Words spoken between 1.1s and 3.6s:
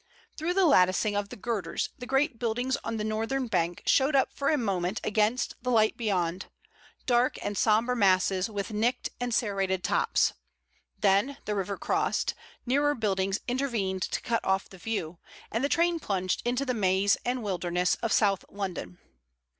of the girders the great buildings on the northern